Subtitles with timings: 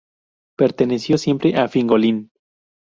[0.57, 2.31] Perteneció siempre a Fingolfin.